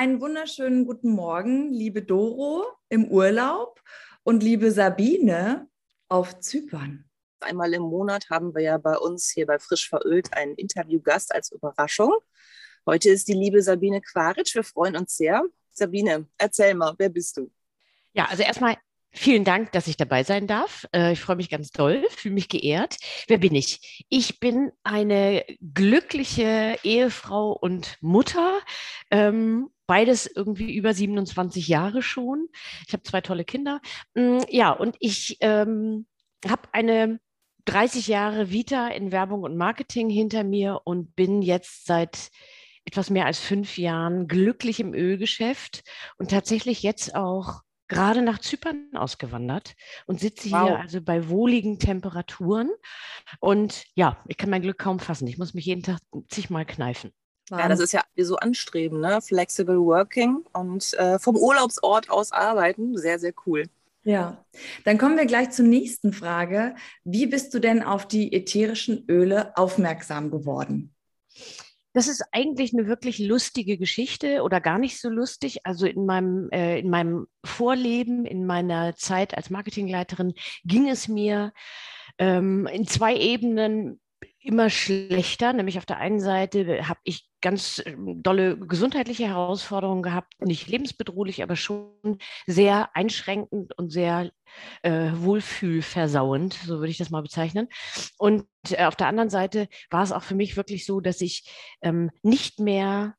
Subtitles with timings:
[0.00, 3.82] Einen wunderschönen guten Morgen, liebe Doro im Urlaub
[4.22, 5.68] und liebe Sabine
[6.08, 7.04] auf Zypern.
[7.40, 11.52] Einmal im Monat haben wir ja bei uns hier bei Frisch Verölt einen Interviewgast als
[11.52, 12.14] Überraschung.
[12.86, 14.54] Heute ist die liebe Sabine Quaritsch.
[14.54, 15.42] Wir freuen uns sehr.
[15.70, 17.52] Sabine, erzähl mal, wer bist du?
[18.14, 18.78] Ja, also erstmal
[19.12, 20.86] Vielen Dank, dass ich dabei sein darf.
[20.94, 22.96] Äh, ich freue mich ganz doll, fühle mich geehrt.
[23.26, 24.06] Wer bin ich?
[24.08, 28.60] Ich bin eine glückliche Ehefrau und Mutter.
[29.10, 32.46] Ähm, beides irgendwie über 27 Jahre schon.
[32.86, 33.80] Ich habe zwei tolle Kinder.
[34.14, 36.06] Mm, ja, und ich ähm,
[36.48, 37.18] habe eine
[37.64, 42.30] 30 Jahre Vita in Werbung und Marketing hinter mir und bin jetzt seit
[42.84, 45.82] etwas mehr als fünf Jahren glücklich im Ölgeschäft
[46.18, 49.74] und tatsächlich jetzt auch gerade nach Zypern ausgewandert
[50.06, 50.68] und sitze wow.
[50.68, 52.70] hier also bei wohligen Temperaturen.
[53.40, 55.26] Und ja, ich kann mein Glück kaum fassen.
[55.26, 57.10] Ich muss mich jeden Tag zigmal kneifen.
[57.50, 59.20] Ja, das ist ja so anstreben, ne?
[59.20, 62.96] Flexible Working und äh, vom Urlaubsort aus arbeiten.
[62.96, 63.64] Sehr, sehr cool.
[64.02, 64.44] Ja,
[64.84, 66.74] dann kommen wir gleich zur nächsten Frage.
[67.04, 70.94] Wie bist du denn auf die ätherischen Öle aufmerksam geworden?
[71.92, 75.66] Das ist eigentlich eine wirklich lustige Geschichte oder gar nicht so lustig.
[75.66, 80.34] Also in meinem, äh, in meinem Vorleben, in meiner Zeit als Marketingleiterin
[80.64, 81.52] ging es mir
[82.18, 84.00] ähm, in zwei Ebenen
[84.38, 85.52] immer schlechter.
[85.52, 91.42] Nämlich auf der einen Seite habe ich ganz ähm, dolle gesundheitliche Herausforderungen gehabt, nicht lebensbedrohlich,
[91.42, 94.30] aber schon sehr einschränkend und sehr
[94.82, 97.68] äh, wohlfühlversauend, so würde ich das mal bezeichnen.
[98.18, 101.48] Und äh, auf der anderen Seite war es auch für mich wirklich so, dass ich
[101.82, 103.14] ähm, nicht mehr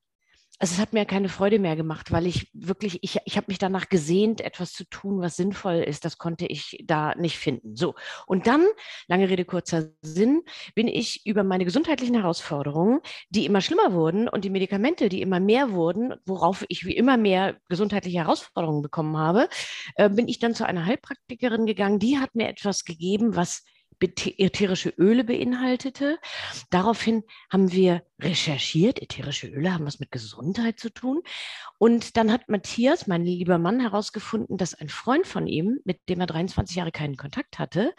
[0.62, 3.58] also es hat mir keine Freude mehr gemacht, weil ich wirklich, ich, ich habe mich
[3.58, 6.06] danach gesehnt, etwas zu tun, was sinnvoll ist.
[6.06, 7.76] Das konnte ich da nicht finden.
[7.76, 7.96] So.
[8.28, 8.68] Und dann,
[9.08, 10.44] lange Rede, kurzer Sinn,
[10.76, 13.00] bin ich über meine gesundheitlichen Herausforderungen,
[13.32, 17.18] die immer schlimmer wurden und die Medikamente, die immer mehr wurden, worauf ich wie immer
[17.18, 19.50] mehr gesundheitliche Herausforderungen bekommen habe,
[19.96, 21.98] äh, bin ich dann zu einer Heilpraktikerin gegangen.
[21.98, 23.64] Die hat mir etwas gegeben, was
[24.02, 26.20] ätherische Öle beinhaltete.
[26.70, 31.22] Daraufhin haben wir recherchiert, ätherische Öle haben was mit Gesundheit zu tun.
[31.78, 36.20] Und dann hat Matthias, mein lieber Mann, herausgefunden, dass ein Freund von ihm, mit dem
[36.20, 37.94] er 23 Jahre keinen Kontakt hatte,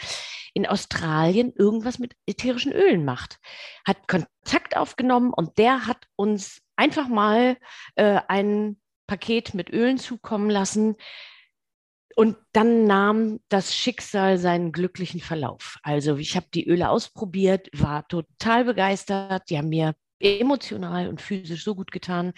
[0.55, 3.39] in Australien irgendwas mit ätherischen Ölen macht.
[3.85, 7.57] Hat Kontakt aufgenommen und der hat uns einfach mal
[7.95, 8.77] äh, ein
[9.07, 10.97] Paket mit Ölen zukommen lassen,
[12.17, 15.79] und dann nahm das Schicksal seinen glücklichen Verlauf.
[15.83, 19.49] Also ich habe die Öle ausprobiert, war total begeistert.
[19.51, 22.33] Die haben mir emotional und physisch so gut getan,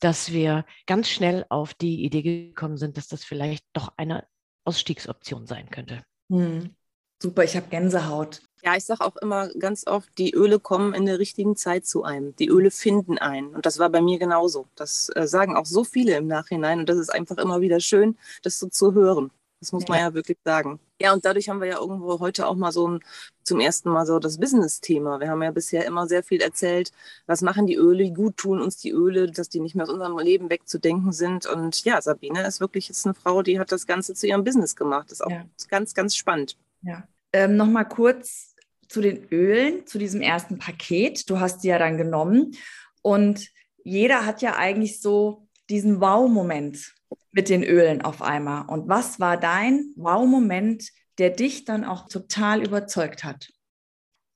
[0.00, 4.26] dass wir ganz schnell auf die Idee gekommen sind, dass das vielleicht doch eine
[4.64, 6.02] Ausstiegsoption sein könnte.
[6.30, 6.74] Hm.
[7.22, 8.42] Super, ich habe Gänsehaut.
[8.62, 12.02] Ja, ich sage auch immer ganz oft, die Öle kommen in der richtigen Zeit zu
[12.02, 12.34] einem.
[12.36, 13.54] Die Öle finden einen.
[13.54, 14.66] Und das war bei mir genauso.
[14.74, 16.80] Das äh, sagen auch so viele im Nachhinein.
[16.80, 19.30] Und das ist einfach immer wieder schön, das so zu hören.
[19.60, 20.08] Das muss man ja.
[20.08, 20.78] ja wirklich sagen.
[21.00, 23.00] Ja, und dadurch haben wir ja irgendwo heute auch mal so ein,
[23.42, 25.20] zum ersten Mal so das Business-Thema.
[25.20, 26.92] Wir haben ja bisher immer sehr viel erzählt,
[27.26, 29.90] was machen die Öle, wie gut tun uns die Öle, dass die nicht mehr aus
[29.90, 31.46] unserem Leben wegzudenken sind.
[31.46, 34.76] Und ja, Sabine ist wirklich jetzt eine Frau, die hat das Ganze zu ihrem Business
[34.76, 35.06] gemacht.
[35.10, 35.44] Das ist auch ja.
[35.68, 36.56] ganz, ganz spannend.
[36.82, 37.06] Ja.
[37.32, 38.54] Ähm, Nochmal kurz
[38.88, 41.28] zu den Ölen, zu diesem ersten Paket.
[41.28, 42.56] Du hast die ja dann genommen
[43.02, 43.48] und
[43.84, 46.94] jeder hat ja eigentlich so diesen Wow-Moment
[47.32, 48.66] mit den Ölen auf einmal.
[48.68, 50.88] Und was war dein Wow-Moment,
[51.18, 53.50] der dich dann auch total überzeugt hat?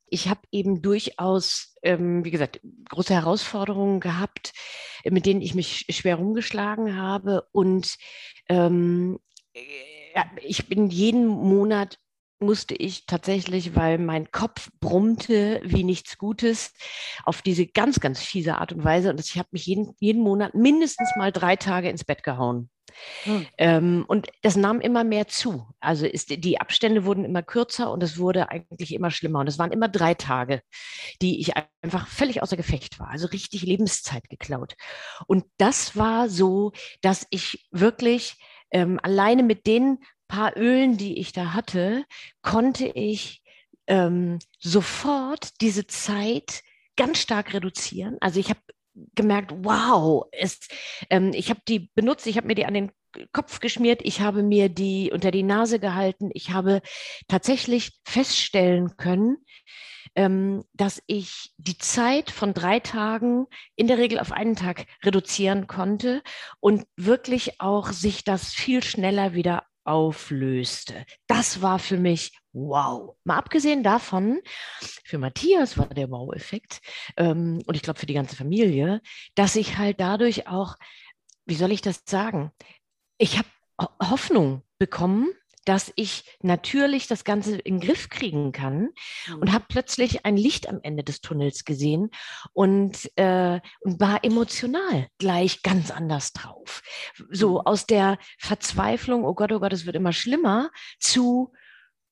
[0.06, 4.52] Ich habe eben durchaus, ähm, wie gesagt, große Herausforderungen gehabt,
[5.04, 7.48] mit denen ich mich schwer rumgeschlagen habe.
[7.52, 7.96] Und
[8.48, 9.18] ähm,
[9.54, 11.98] äh, ich bin jeden Monat
[12.42, 16.72] musste ich tatsächlich, weil mein Kopf brummte wie nichts Gutes,
[17.24, 19.10] auf diese ganz, ganz fiese Art und Weise.
[19.10, 22.68] Und ich habe mich jeden, jeden Monat mindestens mal drei Tage ins Bett gehauen.
[23.24, 23.46] Hm.
[23.58, 25.66] Ähm, und das nahm immer mehr zu.
[25.80, 29.40] Also ist, die Abstände wurden immer kürzer und es wurde eigentlich immer schlimmer.
[29.40, 30.62] Und es waren immer drei Tage,
[31.20, 31.52] die ich
[31.82, 33.08] einfach völlig außer Gefecht war.
[33.08, 34.74] Also richtig Lebenszeit geklaut.
[35.26, 38.36] Und das war so, dass ich wirklich
[38.70, 39.98] ähm, alleine mit den
[40.32, 42.06] paar Ölen, die ich da hatte,
[42.40, 43.42] konnte ich
[43.86, 46.62] ähm, sofort diese Zeit
[46.96, 48.16] ganz stark reduzieren.
[48.20, 48.60] Also ich habe
[49.14, 50.58] gemerkt, wow, es,
[51.10, 52.92] ähm, ich habe die benutzt, ich habe mir die an den
[53.32, 56.80] Kopf geschmiert, ich habe mir die unter die Nase gehalten, ich habe
[57.28, 59.36] tatsächlich feststellen können,
[60.14, 65.66] ähm, dass ich die Zeit von drei Tagen in der Regel auf einen Tag reduzieren
[65.66, 66.22] konnte
[66.58, 71.04] und wirklich auch sich das viel schneller wieder auflöste.
[71.26, 73.16] Das war für mich wow.
[73.24, 74.40] Mal abgesehen davon,
[75.04, 76.80] für Matthias war der Wow-Effekt
[77.16, 79.00] ähm, und ich glaube für die ganze Familie,
[79.34, 80.76] dass ich halt dadurch auch,
[81.46, 82.52] wie soll ich das sagen,
[83.18, 83.48] ich habe
[84.02, 85.32] Hoffnung bekommen,
[85.64, 88.90] dass ich natürlich das Ganze in den Griff kriegen kann
[89.28, 89.52] und mhm.
[89.52, 92.10] habe plötzlich ein Licht am Ende des Tunnels gesehen
[92.52, 96.82] und, äh, und war emotional gleich ganz anders drauf.
[97.30, 97.66] So mhm.
[97.66, 101.52] aus der Verzweiflung, oh Gott, oh Gott, es wird immer schlimmer, zu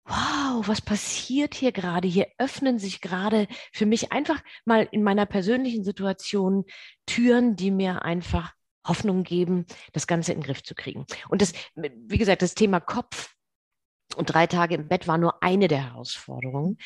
[0.05, 2.09] wow, was passiert hier gerade?
[2.09, 6.65] Hier öffnen sich gerade für mich einfach mal in meiner persönlichen Situation
[7.07, 8.53] Türen, die mir einfach
[8.87, 11.07] Hoffnung geben, das Ganze in den Griff zu kriegen.
[11.29, 13.35] Und das, wie gesagt, das Thema Kopf
[14.17, 16.79] und drei Tage im Bett war nur eine der Herausforderungen.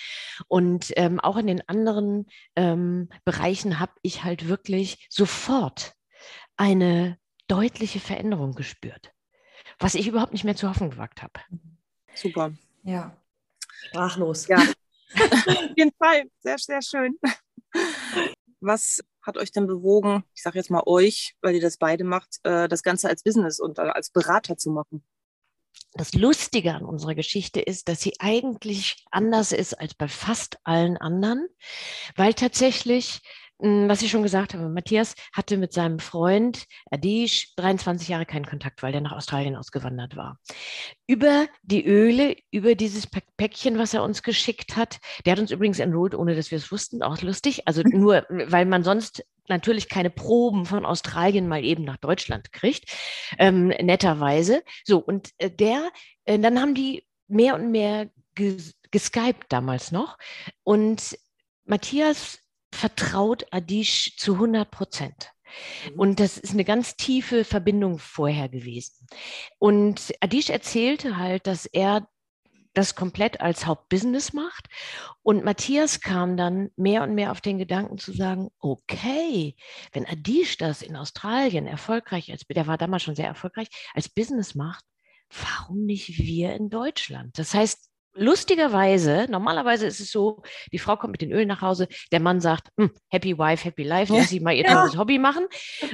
[0.48, 2.26] Und ähm, auch in den anderen
[2.56, 5.94] ähm, Bereichen habe ich halt wirklich sofort
[6.56, 7.18] eine
[7.48, 9.12] deutliche Veränderung gespürt,
[9.78, 11.40] was ich überhaupt nicht mehr zu hoffen gewagt habe.
[12.14, 12.52] Super.
[12.82, 13.16] Ja,
[13.88, 14.46] sprachlos.
[14.46, 14.58] Ja,
[15.16, 16.24] auf jeden Fall.
[16.40, 17.18] Sehr, sehr schön.
[18.60, 22.38] Was hat euch denn bewogen, ich sage jetzt mal euch, weil ihr das beide macht,
[22.44, 25.04] äh, das Ganze als Business und äh, als Berater zu machen?
[25.94, 30.96] Das Lustige an unserer Geschichte ist, dass sie eigentlich anders ist als bei fast allen
[30.96, 31.48] anderen,
[32.16, 33.22] weil tatsächlich
[33.58, 38.82] was ich schon gesagt habe, Matthias hatte mit seinem Freund Adish 23 Jahre keinen Kontakt,
[38.82, 40.38] weil der nach Australien ausgewandert war.
[41.06, 43.06] Über die Öle, über dieses
[43.36, 46.72] Päckchen, was er uns geschickt hat, der hat uns übrigens enrollt, ohne dass wir es
[46.72, 47.66] wussten, auch lustig.
[47.66, 52.90] Also nur, weil man sonst natürlich keine Proben von Australien mal eben nach Deutschland kriegt,
[53.38, 54.62] ähm, netterweise.
[54.84, 55.90] So, und äh, der,
[56.24, 60.18] äh, dann haben die mehr und mehr geskypt damals noch.
[60.64, 61.16] Und
[61.64, 62.43] Matthias
[62.74, 65.32] vertraut Adish zu 100 Prozent.
[65.90, 66.00] Mhm.
[66.00, 69.06] Und das ist eine ganz tiefe Verbindung vorher gewesen.
[69.58, 72.06] Und Adish erzählte halt, dass er
[72.74, 74.68] das komplett als Hauptbusiness macht.
[75.22, 79.54] Und Matthias kam dann mehr und mehr auf den Gedanken zu sagen, okay,
[79.92, 84.56] wenn Adish das in Australien erfolgreich, als, der war damals schon sehr erfolgreich, als Business
[84.56, 84.84] macht,
[85.30, 87.38] warum nicht wir in Deutschland?
[87.38, 91.88] Das heißt, lustigerweise, normalerweise ist es so, die Frau kommt mit den Ölen nach Hause,
[92.12, 94.74] der Mann sagt, hm, Happy Wife, Happy Life, lass sie mal ihr ja.
[94.74, 95.46] tolles Hobby machen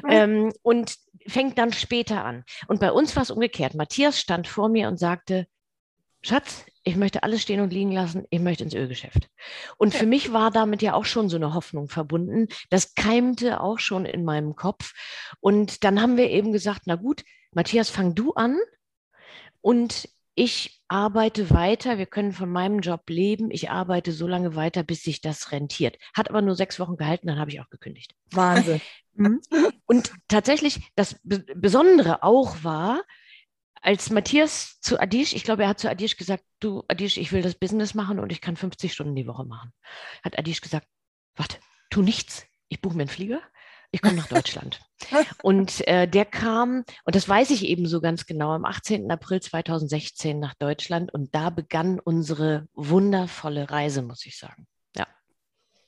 [0.08, 0.96] ähm, und
[1.26, 2.44] fängt dann später an.
[2.68, 3.74] Und bei uns war es umgekehrt.
[3.74, 5.46] Matthias stand vor mir und sagte,
[6.22, 9.28] Schatz, ich möchte alles stehen und liegen lassen, ich möchte ins Ölgeschäft.
[9.78, 12.48] Und für mich war damit ja auch schon so eine Hoffnung verbunden.
[12.68, 14.92] Das keimte auch schon in meinem Kopf.
[15.40, 18.58] Und dann haben wir eben gesagt, na gut, Matthias, fang du an
[19.60, 20.08] und
[20.40, 25.02] ich arbeite weiter, wir können von meinem Job leben, ich arbeite so lange weiter, bis
[25.02, 25.98] sich das rentiert.
[26.14, 28.14] Hat aber nur sechs Wochen gehalten, dann habe ich auch gekündigt.
[28.32, 28.80] Wahnsinn.
[29.12, 29.42] Mhm.
[29.86, 33.02] Und tatsächlich, das Besondere auch war,
[33.82, 37.42] als Matthias zu Adish, ich glaube, er hat zu Adish gesagt, du Adish, ich will
[37.42, 39.72] das Business machen und ich kann 50 Stunden die Woche machen.
[40.22, 40.86] Hat Adish gesagt,
[41.34, 41.58] warte,
[41.90, 43.42] tu nichts, ich buche mir einen Flieger,
[43.92, 44.80] ich komme nach Deutschland.
[45.42, 49.10] und äh, der kam, und das weiß ich eben so ganz genau, am 18.
[49.10, 54.66] April 2016 nach Deutschland und da begann unsere wundervolle Reise, muss ich sagen.
[54.96, 55.06] Ja.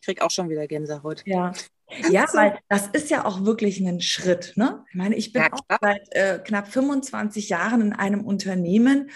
[0.00, 1.22] Ich krieg auch schon wieder Gänsehaut.
[1.26, 1.52] Ja.
[2.10, 4.54] Ja, weil das ist ja auch wirklich ein Schritt.
[4.56, 4.82] Ne?
[4.88, 9.10] Ich meine, ich bin ja, auch seit äh, knapp 25 Jahren in einem Unternehmen.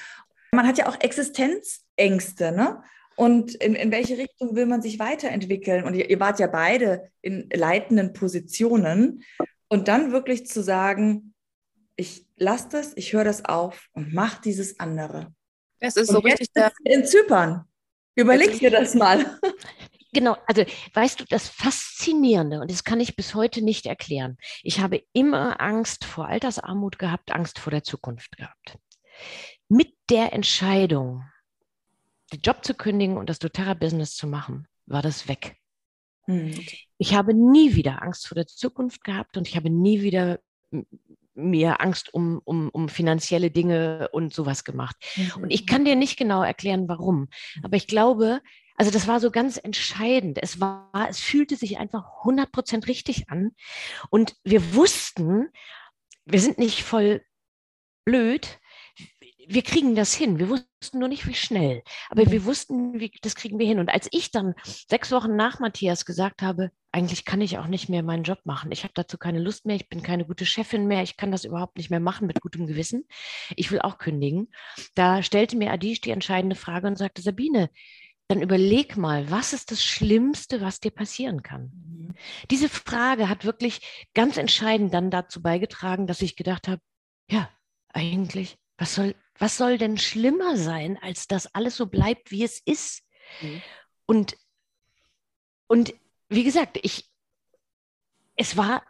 [0.52, 2.52] Man hat ja auch Existenzängste.
[2.52, 2.82] Ne?
[3.16, 5.84] Und in, in welche Richtung will man sich weiterentwickeln?
[5.84, 9.24] Und ihr, ihr wart ja beide in leitenden Positionen.
[9.68, 11.34] Und dann wirklich zu sagen,
[11.96, 15.34] ich lasse das, ich höre das auf und mache dieses andere.
[15.80, 16.48] Es ist und so richtig
[16.84, 17.64] in Zypern.
[18.14, 19.38] Überleg dir das mal.
[20.12, 24.38] Genau, also weißt du, das Faszinierende, und das kann ich bis heute nicht erklären.
[24.62, 28.78] Ich habe immer Angst vor Altersarmut gehabt, Angst vor der Zukunft gehabt.
[29.68, 31.22] Mit der Entscheidung,
[32.32, 35.56] den Job zu kündigen und das doTERRA-Business zu machen, war das weg.
[36.24, 36.52] Hm.
[36.98, 40.40] Ich habe nie wieder Angst vor der Zukunft gehabt und ich habe nie wieder
[41.36, 44.96] mir Angst um, um, um finanzielle Dinge und sowas gemacht.
[45.16, 45.42] Mhm.
[45.44, 47.28] Und ich kann dir nicht genau erklären, warum.
[47.62, 48.40] Aber ich glaube,
[48.76, 50.38] also das war so ganz entscheidend.
[50.42, 53.52] Es war, es fühlte sich einfach 100 Prozent richtig an.
[54.10, 55.48] Und wir wussten,
[56.24, 57.22] wir sind nicht voll
[58.04, 58.58] blöd.
[59.48, 60.38] Wir kriegen das hin.
[60.38, 61.82] Wir wussten nur nicht, wie schnell.
[62.08, 62.30] Aber mhm.
[62.32, 63.78] wir wussten, wie, das kriegen wir hin.
[63.78, 67.88] Und als ich dann sechs Wochen nach Matthias gesagt habe, eigentlich kann ich auch nicht
[67.88, 68.72] mehr meinen Job machen.
[68.72, 69.76] Ich habe dazu keine Lust mehr.
[69.76, 71.02] Ich bin keine gute Chefin mehr.
[71.02, 73.06] Ich kann das überhaupt nicht mehr machen mit gutem Gewissen.
[73.54, 74.48] Ich will auch kündigen.
[74.94, 77.70] Da stellte mir Adish die entscheidende Frage und sagte, Sabine,
[78.28, 81.70] dann überleg mal, was ist das Schlimmste, was dir passieren kann?
[81.74, 82.14] Mhm.
[82.50, 86.80] Diese Frage hat wirklich ganz entscheidend dann dazu beigetragen, dass ich gedacht habe,
[87.30, 87.48] ja,
[87.92, 92.60] eigentlich, was soll, was soll denn schlimmer sein, als dass alles so bleibt, wie es
[92.64, 93.02] ist?
[93.40, 93.62] Mhm.
[94.06, 94.36] Und,
[95.66, 95.94] und
[96.28, 97.10] wie gesagt, ich,
[98.36, 98.82] es war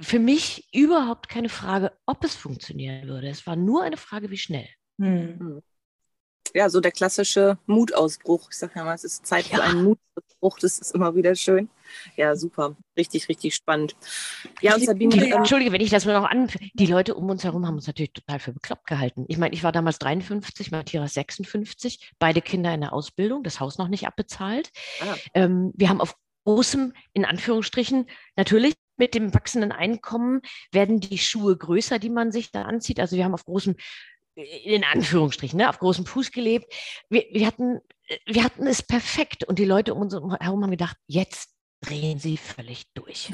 [0.00, 3.28] für mich überhaupt keine Frage, ob es funktionieren würde.
[3.28, 4.68] Es war nur eine Frage, wie schnell.
[4.98, 5.62] Mhm
[6.54, 8.48] ja, so der klassische Mutausbruch.
[8.50, 9.62] Ich sage ja mal, es ist Zeit für ja.
[9.62, 10.58] einen Mutausbruch.
[10.58, 11.68] Das ist immer wieder schön.
[12.16, 12.76] Ja, super.
[12.96, 13.96] Richtig, richtig spannend.
[14.60, 15.16] Ja, und Sabine.
[15.16, 16.48] Die, Entschuldige, wenn ich das nur noch an.
[16.74, 19.24] Die Leute um uns herum haben uns natürlich total für bekloppt gehalten.
[19.28, 23.78] Ich meine, ich war damals 53, Matthias 56, beide Kinder in der Ausbildung, das Haus
[23.78, 24.70] noch nicht abbezahlt.
[25.00, 25.14] Ah.
[25.34, 28.06] Ähm, wir haben auf großem, in Anführungsstrichen,
[28.36, 33.00] natürlich mit dem wachsenden Einkommen werden die Schuhe größer, die man sich da anzieht.
[33.00, 33.74] Also wir haben auf großem
[34.34, 36.72] in Anführungsstrichen, ne, auf großem Fuß gelebt.
[37.08, 37.80] Wir, wir, hatten,
[38.26, 42.36] wir hatten es perfekt und die Leute um uns herum haben gedacht, jetzt drehen sie
[42.36, 43.30] völlig durch.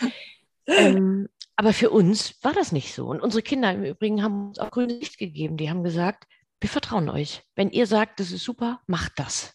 [0.66, 3.06] ähm, aber für uns war das nicht so.
[3.06, 5.56] Und unsere Kinder im Übrigen haben uns auch grünes Licht gegeben.
[5.56, 6.26] Die haben gesagt,
[6.60, 7.42] wir vertrauen euch.
[7.54, 9.54] Wenn ihr sagt, das ist super, macht das.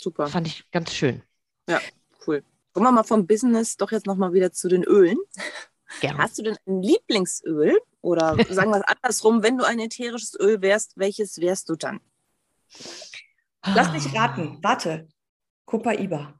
[0.00, 0.26] Super.
[0.26, 1.22] Fand ich ganz schön.
[1.68, 1.80] Ja,
[2.26, 2.44] cool.
[2.72, 5.16] Kommen wir mal vom Business doch jetzt nochmal wieder zu den Ölen.
[6.00, 6.18] Gerne.
[6.18, 7.78] Hast du denn ein Lieblingsöl?
[8.00, 12.00] Oder sagen wir es andersrum, wenn du ein ätherisches Öl wärst, welches wärst du dann?
[13.64, 14.58] Lass mich raten.
[14.62, 15.08] Warte.
[15.64, 16.38] Copaiba.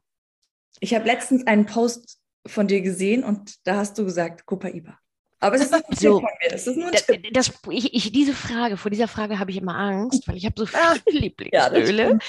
[0.79, 4.97] Ich habe letztens einen Post von dir gesehen und da hast du gesagt Copaiba.
[5.39, 6.49] Aber es ist ein so, von mir.
[6.49, 9.57] Das ist nur ein das, das, ich, ich, diese Frage, vor dieser Frage habe ich
[9.57, 10.95] immer Angst, weil ich habe so ah.
[11.07, 12.19] viele Lieblingsöle.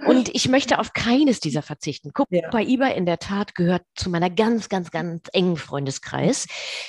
[0.00, 2.10] Ja, und ich möchte auf keines dieser verzichten.
[2.12, 2.48] Guck, ja.
[2.58, 6.46] Iba in der Tat gehört zu meiner ganz, ganz, ganz engen Freundeskreis.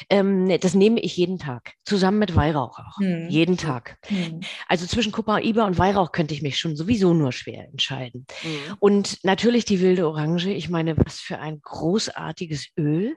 [0.09, 2.99] Ähm, das nehme ich jeden Tag, zusammen mit Weihrauch auch.
[2.99, 3.29] Hm.
[3.29, 3.97] Jeden Tag.
[4.07, 4.41] Hm.
[4.67, 8.25] Also zwischen Iba und Weihrauch könnte ich mich schon sowieso nur schwer entscheiden.
[8.41, 8.77] Hm.
[8.79, 10.49] Und natürlich die wilde Orange.
[10.49, 13.15] Ich meine, was für ein großartiges Öl.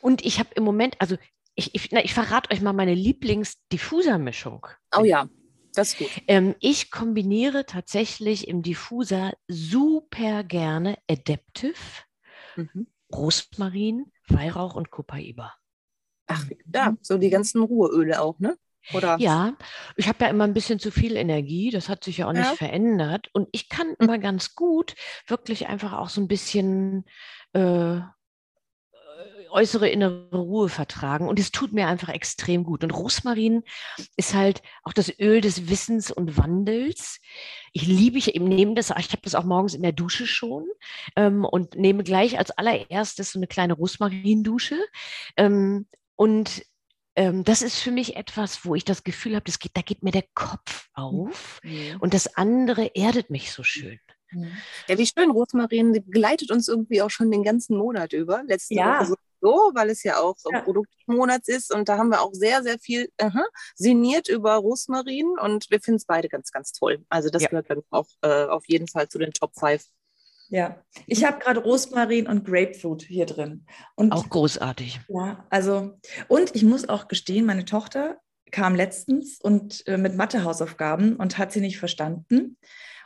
[0.00, 1.16] Und ich habe im Moment, also
[1.54, 4.66] ich, ich, na, ich verrate euch mal meine Lieblingsdiffusermischung.
[4.96, 5.28] Oh ja,
[5.74, 6.10] das ist gut.
[6.26, 11.74] Ähm, ich kombiniere tatsächlich im Diffuser super gerne Adaptive,
[12.56, 12.86] mhm.
[13.12, 15.54] Rosmarin, Weihrauch und Copaiba.
[16.26, 18.56] Ach, ja, so die ganzen Ruheöle auch, ne?
[18.94, 19.18] Oder?
[19.18, 19.56] Ja,
[19.96, 22.40] ich habe ja immer ein bisschen zu viel Energie, das hat sich ja auch ja.
[22.40, 23.28] nicht verändert.
[23.32, 23.96] Und ich kann mhm.
[23.98, 24.94] immer ganz gut
[25.26, 27.04] wirklich einfach auch so ein bisschen
[27.52, 28.00] äh,
[29.50, 32.84] äußere innere Ruhe vertragen und es tut mir einfach extrem gut.
[32.84, 33.62] Und Rosmarin
[34.16, 37.20] ist halt auch das Öl des Wissens und Wandels.
[37.72, 40.66] Ich liebe ich eben nehme das, ich habe das auch morgens in der Dusche schon
[41.16, 44.78] ähm, und nehme gleich als allererstes so eine kleine Rosmarindusche.
[45.36, 46.64] Ähm, und
[47.16, 50.02] ähm, das ist für mich etwas, wo ich das Gefühl habe, das geht, da geht
[50.02, 51.96] mir der Kopf auf mhm.
[52.00, 53.98] und das andere erdet mich so schön.
[54.88, 58.42] Ja, wie schön, Rosmarin begleitet uns irgendwie auch schon den ganzen Monat über.
[58.46, 59.00] Letzte ja.
[59.00, 60.60] Woche so, weil es ja auch ja.
[60.62, 61.74] Produkt des Monats ist.
[61.74, 63.44] Und da haben wir auch sehr, sehr viel aha,
[63.74, 67.04] sinniert über Rosmarin und wir finden es beide ganz, ganz toll.
[67.08, 67.48] Also das ja.
[67.48, 69.84] gehört dann auch äh, auf jeden Fall zu den Top 5.
[70.50, 73.66] Ja, ich habe gerade Rosmarin und Grapefruit hier drin.
[73.94, 75.00] Und, auch großartig.
[75.08, 75.92] Ja, also,
[76.26, 78.18] und ich muss auch gestehen, meine Tochter
[78.50, 82.56] kam letztens und äh, mit Mathehausaufgaben und hat sie nicht verstanden.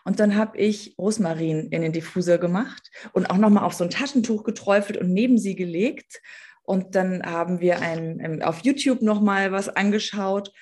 [0.05, 3.91] Und dann habe ich Rosmarin in den Diffuser gemacht und auch nochmal auf so ein
[3.91, 6.21] Taschentuch geträufelt und neben sie gelegt.
[6.63, 10.53] Und dann haben wir ein, ähm, auf YouTube nochmal was angeschaut.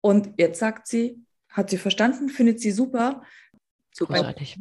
[0.00, 3.22] Und jetzt sagt sie, hat sie verstanden, findet sie super.
[3.92, 4.14] Super.
[4.14, 4.58] Großartig.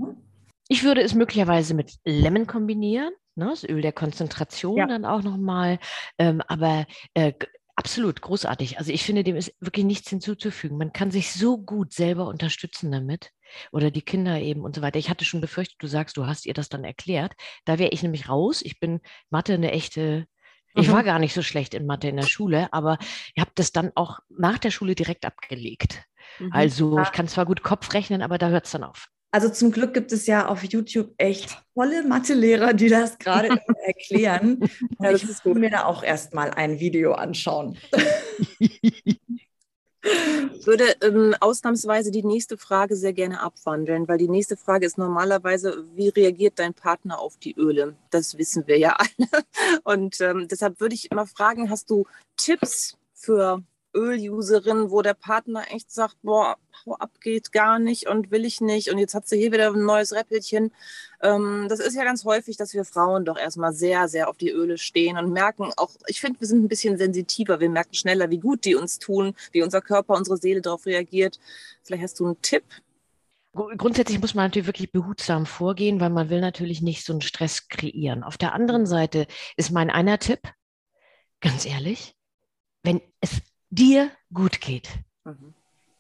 [0.67, 4.87] Ich würde es möglicherweise mit Lemon kombinieren, ne, das Öl der Konzentration ja.
[4.87, 5.79] dann auch nochmal.
[6.17, 7.33] Ähm, aber äh,
[7.77, 8.79] Absolut, großartig.
[8.79, 10.77] Also ich finde, dem ist wirklich nichts hinzuzufügen.
[10.77, 13.31] Man kann sich so gut selber unterstützen damit
[13.71, 14.99] oder die Kinder eben und so weiter.
[14.99, 17.33] Ich hatte schon befürchtet, du sagst, du hast ihr das dann erklärt.
[17.65, 18.61] Da wäre ich nämlich raus.
[18.63, 20.27] Ich bin Mathe eine echte,
[20.75, 21.05] ich war mhm.
[21.05, 22.97] gar nicht so schlecht in Mathe in der Schule, aber
[23.33, 26.03] ich habe das dann auch nach der Schule direkt abgelegt.
[26.39, 26.51] Mhm.
[26.51, 29.07] Also ich kann zwar gut Kopf rechnen, aber da hört es dann auf.
[29.31, 33.49] Also zum Glück gibt es ja auf YouTube echt tolle Mathelehrer, die das gerade
[33.85, 34.59] erklären.
[35.01, 37.77] ja, ich muss mir da auch erstmal ein Video anschauen.
[40.53, 44.97] Ich würde ähm, ausnahmsweise die nächste Frage sehr gerne abwandeln, weil die nächste Frage ist
[44.97, 47.95] normalerweise, wie reagiert dein Partner auf die Öle?
[48.11, 49.43] Das wissen wir ja alle.
[49.83, 52.05] Und ähm, deshalb würde ich immer fragen, hast du
[52.37, 53.63] Tipps für
[53.95, 58.61] Öluserin, wo der Partner echt sagt, boah, hau ab geht gar nicht und will ich
[58.61, 60.71] nicht und jetzt hat sie hier wieder ein neues Räppelchen.
[61.21, 64.51] Ähm, das ist ja ganz häufig, dass wir Frauen doch erstmal sehr, sehr auf die
[64.51, 68.29] Öle stehen und merken auch, ich finde, wir sind ein bisschen sensitiver, wir merken schneller,
[68.29, 71.39] wie gut die uns tun, wie unser Körper, unsere Seele darauf reagiert.
[71.81, 72.63] Vielleicht hast du einen Tipp,
[73.77, 77.69] Grundsätzlich muss man natürlich wirklich behutsam vorgehen, weil man will natürlich nicht so einen Stress
[77.69, 78.21] kreieren.
[78.21, 80.41] Auf der anderen Seite ist mein einer Tipp,
[81.39, 82.15] ganz ehrlich,
[82.83, 83.41] wenn es
[83.75, 84.89] dir gut geht,
[85.23, 85.53] mhm.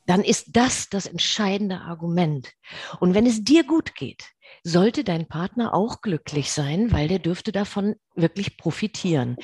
[0.05, 2.53] dann ist das das entscheidende Argument.
[2.99, 4.25] Und wenn es dir gut geht,
[4.63, 9.37] sollte dein Partner auch glücklich sein, weil der dürfte davon wirklich profitieren.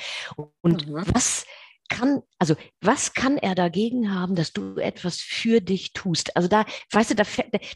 [0.60, 1.04] Und mhm.
[1.12, 1.44] was
[1.92, 6.34] kann, also was kann er dagegen haben, dass du etwas für dich tust?
[6.36, 7.24] Also da, weißt du, da,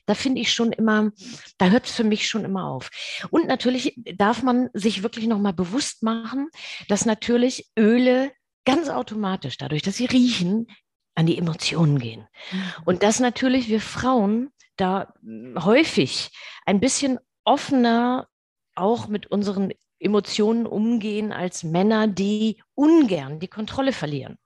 [0.07, 1.13] da finde ich schon immer,
[1.59, 2.91] da hört es für mich schon immer auf.
[3.31, 6.49] Und natürlich darf man sich wirklich nochmal bewusst machen,
[6.89, 8.33] dass natürlich Öle
[8.67, 10.67] ganz automatisch, dadurch, dass sie riechen,
[11.15, 12.29] an die Emotionen gehen.
[12.53, 12.73] Mhm.
[12.85, 15.15] Und dass natürlich wir Frauen da
[15.59, 16.31] häufig
[16.67, 18.29] ein bisschen offener
[18.75, 24.37] auch mit unseren Emotionen umgehen als Männer, die ungern die Kontrolle verlieren.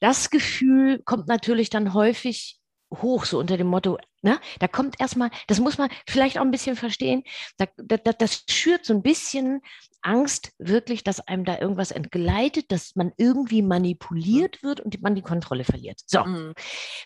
[0.00, 2.58] Das Gefühl kommt natürlich dann häufig
[2.94, 4.40] hoch, so unter dem Motto, ne?
[4.58, 7.22] da kommt erstmal, das muss man vielleicht auch ein bisschen verstehen,
[7.56, 9.60] da, da, das schürt so ein bisschen
[10.02, 15.22] Angst wirklich, dass einem da irgendwas entgleitet, dass man irgendwie manipuliert wird und man die
[15.22, 16.00] Kontrolle verliert.
[16.06, 16.54] So, mhm.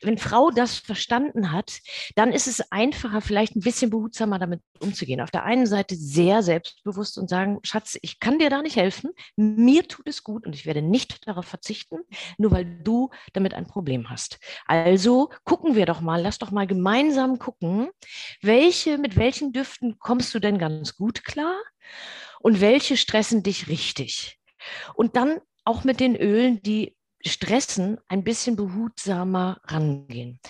[0.03, 1.81] wenn Frau das verstanden hat,
[2.15, 5.21] dann ist es einfacher, vielleicht ein bisschen behutsamer damit umzugehen.
[5.21, 9.11] Auf der einen Seite sehr selbstbewusst und sagen, Schatz, ich kann dir da nicht helfen,
[9.37, 11.99] mir tut es gut und ich werde nicht darauf verzichten,
[12.39, 14.39] nur weil du damit ein Problem hast.
[14.67, 17.04] Also gucken wir doch mal, lass doch mal gemeinsam
[17.39, 17.89] gucken,
[18.43, 21.57] welche, mit welchen Düften kommst du denn ganz gut klar?
[22.45, 24.39] und welche stressen dich richtig.
[24.95, 26.95] Und dann auch mit den Ölen, die
[27.25, 30.41] stressen, ein bisschen behutsamer rangehen.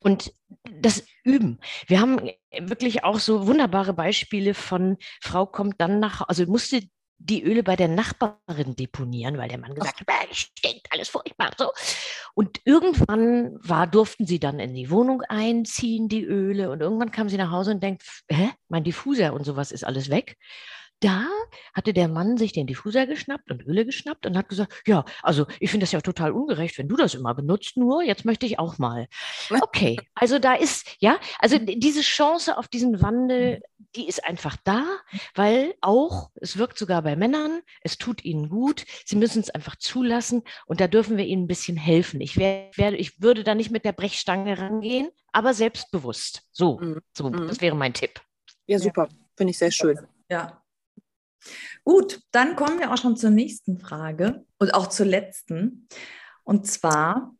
[0.00, 0.34] Und
[0.70, 1.60] das Üben.
[1.86, 6.82] Wir haben wirklich auch so wunderbare Beispiele von Frau kommt dann nach, also musste
[7.18, 11.50] die Öle bei der Nachbarin deponieren, weil der Mann gesagt hat, es stinkt alles furchtbar.
[11.56, 11.70] So.
[12.34, 16.70] Und irgendwann war, durften sie dann in die Wohnung einziehen, die Öle.
[16.70, 20.10] Und irgendwann kam sie nach Hause und denkt, hä, mein Diffuser und sowas ist alles
[20.10, 20.36] weg
[21.04, 21.26] da
[21.74, 25.46] hatte der Mann sich den Diffuser geschnappt und Öle geschnappt und hat gesagt, ja, also
[25.60, 28.58] ich finde das ja total ungerecht, wenn du das immer benutzt, nur jetzt möchte ich
[28.58, 29.08] auch mal.
[29.74, 33.60] Okay, also da ist, ja, also diese Chance auf diesen Wandel,
[33.96, 34.84] die ist einfach da,
[35.34, 39.76] weil auch, es wirkt sogar bei Männern, es tut ihnen gut, sie müssen es einfach
[39.76, 42.20] zulassen und da dürfen wir ihnen ein bisschen helfen.
[42.20, 46.42] Ich, werde, ich würde da nicht mit der Brechstange rangehen, aber selbstbewusst.
[46.52, 47.00] So, mhm.
[47.12, 47.48] so mhm.
[47.48, 48.20] das wäre mein Tipp.
[48.66, 49.08] Ja, super.
[49.36, 49.98] Finde ich sehr schön.
[50.30, 50.63] Ja,
[51.84, 55.88] Gut, dann kommen wir auch schon zur nächsten Frage und auch zur letzten.
[56.42, 57.34] Und zwar,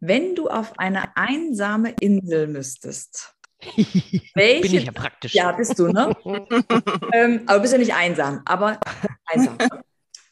[0.00, 3.34] wenn du auf eine einsame Insel müsstest.
[4.34, 5.34] welche, Bin ich ja praktisch.
[5.34, 6.14] Ja, bist du, ne?
[7.12, 8.80] ähm, aber bist ja nicht einsam, aber
[9.26, 9.58] einsam.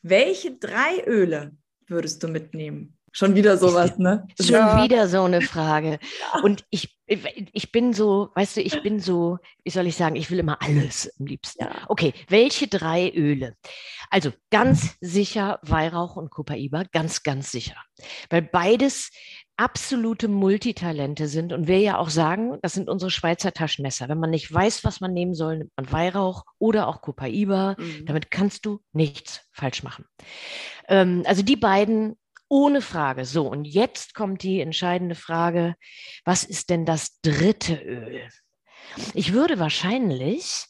[0.02, 2.98] welche drei Öle würdest du mitnehmen?
[3.14, 4.26] Schon wieder sowas, ne?
[4.40, 4.82] Schon ja.
[4.82, 5.98] wieder so eine Frage.
[6.42, 10.30] Und ich, ich bin so, weißt du, ich bin so, wie soll ich sagen, ich
[10.30, 11.62] will immer alles am liebsten.
[11.62, 11.72] Ja.
[11.88, 13.54] Okay, welche drei Öle?
[14.08, 17.76] Also ganz sicher Weihrauch und Copaiba, ganz, ganz sicher.
[18.30, 19.10] Weil beides
[19.58, 24.08] absolute Multitalente sind und wir ja auch sagen, das sind unsere Schweizer Taschenmesser.
[24.08, 27.76] Wenn man nicht weiß, was man nehmen soll, nimmt man Weihrauch oder auch Copaiba.
[27.78, 28.06] Mhm.
[28.06, 30.06] Damit kannst du nichts falsch machen.
[30.88, 32.16] Ähm, also die beiden
[32.52, 33.24] ohne Frage.
[33.24, 35.74] So, und jetzt kommt die entscheidende Frage,
[36.26, 38.28] was ist denn das dritte Öl?
[39.14, 40.66] Ich würde wahrscheinlich,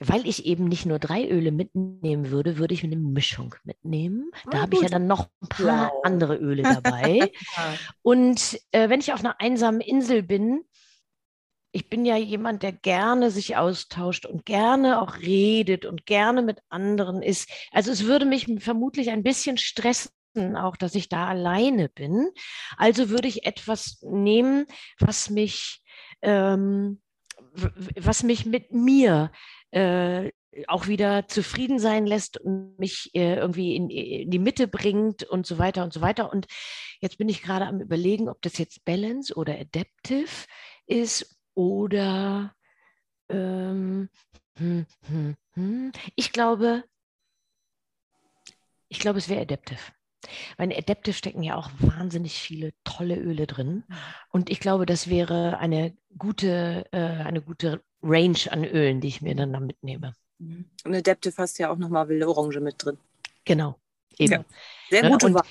[0.00, 4.32] weil ich eben nicht nur drei Öle mitnehmen würde, würde ich eine Mischung mitnehmen.
[4.50, 6.00] Da oh, habe ich ja dann noch ein paar wow.
[6.02, 7.30] andere Öle dabei.
[8.02, 10.64] und äh, wenn ich auf einer einsamen Insel bin,
[11.70, 16.58] ich bin ja jemand, der gerne sich austauscht und gerne auch redet und gerne mit
[16.68, 17.48] anderen ist.
[17.70, 20.10] Also es würde mich vermutlich ein bisschen stressen,
[20.56, 22.28] auch, dass ich da alleine bin.
[22.76, 24.66] Also würde ich etwas nehmen,
[24.98, 25.82] was mich,
[26.22, 27.00] ähm,
[27.96, 29.30] was mich mit mir
[29.70, 30.30] äh,
[30.66, 35.46] auch wieder zufrieden sein lässt und mich äh, irgendwie in, in, die Mitte bringt und
[35.46, 36.30] so weiter und so weiter.
[36.30, 36.46] Und
[37.00, 40.46] jetzt bin ich gerade am Überlegen, ob das jetzt Balance oder Adaptive
[40.86, 42.54] ist oder
[43.28, 44.08] ähm,
[44.56, 45.92] hm, hm, hm.
[46.16, 46.84] ich glaube,
[48.88, 49.80] ich glaube, es wäre Adaptive.
[50.56, 53.84] Bei den Adaptive stecken ja auch wahnsinnig viele tolle Öle drin.
[53.88, 53.96] Mhm.
[54.30, 59.22] Und ich glaube, das wäre eine gute, äh, eine gute Range an Ölen, die ich
[59.22, 60.14] mir dann da mitnehme.
[60.38, 60.70] Mhm.
[60.84, 62.98] Und Adaptive hast ja auch nochmal wilde Orange mit drin.
[63.44, 63.78] Genau,
[64.18, 64.32] eben.
[64.32, 64.44] Ja.
[64.90, 65.42] Sehr ne, gute und,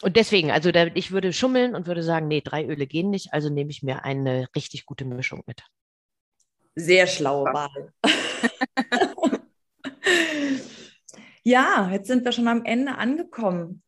[0.00, 3.32] und deswegen, also da, ich würde schummeln und würde sagen, nee, drei Öle gehen nicht,
[3.32, 5.62] also nehme ich mir eine richtig gute Mischung mit.
[6.76, 7.92] Sehr schlaue Wahl.
[11.48, 13.82] ja, jetzt sind wir schon am Ende angekommen.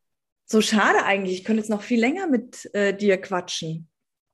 [0.46, 1.38] So schade eigentlich.
[1.38, 3.88] Ich könnte jetzt noch viel länger mit äh, dir quatschen.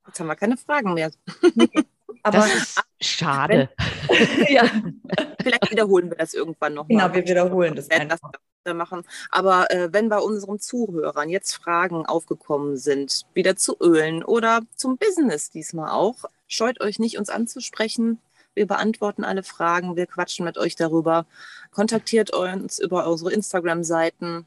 [0.06, 1.10] Jetzt haben wir keine Fragen mehr.
[1.54, 1.68] Nee,
[2.22, 3.68] aber das ist schade.
[4.08, 4.70] Wenn, ja.
[5.42, 6.86] Vielleicht wiederholen wir das irgendwann noch.
[6.86, 7.88] Genau, wir wiederholen das.
[7.88, 8.20] das
[8.74, 9.02] machen.
[9.30, 14.98] Aber äh, wenn bei unseren Zuhörern jetzt Fragen aufgekommen sind, wieder zu Ölen oder zum
[14.98, 18.20] Business diesmal auch, scheut euch nicht, uns anzusprechen.
[18.56, 21.26] Wir beantworten alle Fragen, wir quatschen mit euch darüber.
[21.70, 24.46] Kontaktiert uns über unsere Instagram-Seiten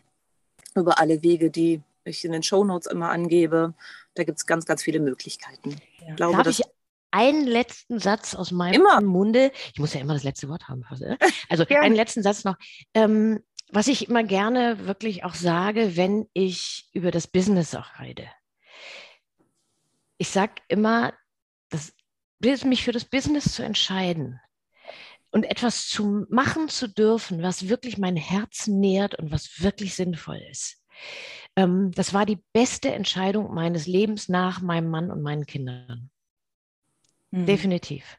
[0.75, 3.73] über alle Wege, die ich in den Shownotes immer angebe.
[4.15, 5.71] Da gibt es ganz, ganz viele Möglichkeiten.
[6.01, 6.09] Ja.
[6.09, 6.63] Ich glaube, Darf ich
[7.11, 9.01] einen letzten Satz aus meinem immer.
[9.01, 9.51] Munde?
[9.73, 10.83] Ich muss ja immer das letzte Wort haben.
[11.49, 12.57] Also einen letzten Satz noch.
[12.93, 18.27] Ähm, was ich immer gerne wirklich auch sage, wenn ich über das Business auch rede.
[20.17, 21.13] Ich sage immer,
[22.39, 24.39] mich für das Business zu entscheiden,
[25.31, 30.41] und etwas zu machen zu dürfen, was wirklich mein Herz nährt und was wirklich sinnvoll
[30.49, 30.81] ist.
[31.55, 36.09] Ähm, das war die beste Entscheidung meines Lebens nach meinem Mann und meinen Kindern.
[37.31, 37.45] Mhm.
[37.45, 38.17] Definitiv.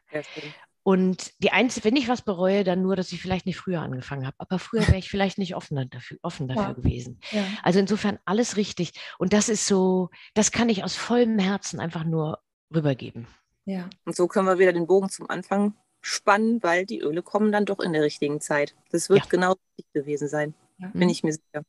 [0.83, 4.25] Und die einzige, wenn ich was bereue, dann nur, dass ich vielleicht nicht früher angefangen
[4.25, 4.35] habe.
[4.39, 6.73] Aber früher wäre ich vielleicht nicht offen dafür, offen dafür ja.
[6.73, 7.19] gewesen.
[7.31, 7.45] Ja.
[7.61, 8.93] Also insofern alles richtig.
[9.19, 12.39] Und das ist so, das kann ich aus vollem Herzen einfach nur
[12.73, 13.27] rübergeben.
[13.65, 13.89] Ja.
[14.05, 17.65] Und so können wir wieder den Bogen zum Anfang spannen, weil die Öle kommen dann
[17.65, 18.75] doch in der richtigen Zeit.
[18.91, 19.25] Das wird ja.
[19.29, 20.89] genau richtig gewesen sein, ja.
[20.93, 21.63] bin ich mir sicher.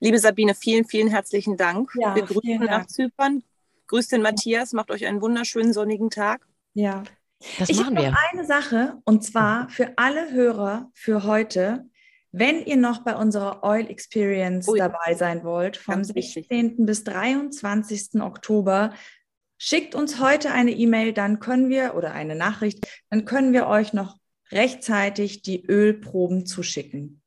[0.00, 1.92] Liebe Sabine, vielen, vielen herzlichen Dank.
[1.94, 3.42] Ja, Wir grüßen nach Zypern.
[3.86, 6.46] Grüßt den Matthias, macht euch einen wunderschönen sonnigen Tag.
[6.74, 7.04] Ja.
[7.58, 11.86] Das ich habe noch eine Sache und zwar für alle Hörer für heute.
[12.32, 14.78] Wenn ihr noch bei unserer Oil Experience Ui.
[14.78, 16.44] dabei sein wollt, vom Ganz 16.
[16.50, 16.74] Wichtig.
[16.78, 18.20] bis 23.
[18.20, 18.92] Oktober,
[19.58, 23.92] Schickt uns heute eine E-Mail, dann können wir oder eine Nachricht, dann können wir euch
[23.92, 24.16] noch
[24.52, 27.22] rechtzeitig die Ölproben zuschicken.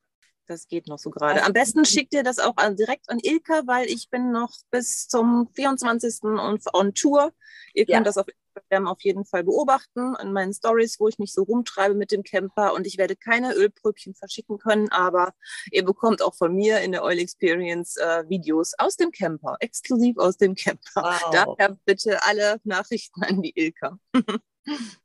[0.45, 1.43] Das geht noch so gerade.
[1.43, 5.47] Am besten schickt ihr das auch direkt an Ilka, weil ich bin noch bis zum
[5.53, 6.23] 24.
[6.23, 7.33] on Tour.
[7.75, 8.01] Ihr könnt ja.
[8.01, 8.25] das auf
[8.59, 12.23] Instagram auf jeden Fall beobachten in meinen Stories, wo ich mich so rumtreibe mit dem
[12.23, 15.33] Camper und ich werde keine Ölpröbchen verschicken können, aber
[15.71, 20.17] ihr bekommt auch von mir in der Oil Experience äh, Videos aus dem Camper, exklusiv
[20.17, 20.79] aus dem Camper.
[20.95, 21.55] Wow.
[21.57, 23.97] Daher bitte alle Nachrichten an die Ilka.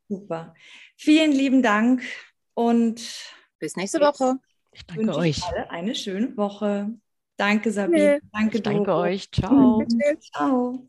[0.08, 0.54] Super.
[0.96, 2.02] Vielen lieben Dank
[2.54, 3.00] und
[3.58, 4.36] bis nächste Woche.
[4.72, 5.44] Ich danke wünsche euch.
[5.44, 6.92] Alle eine schöne Woche.
[7.36, 8.20] Danke, Sabine.
[8.32, 9.30] Danke, ich danke euch.
[9.30, 9.84] Ciao.
[10.20, 10.88] Ciao.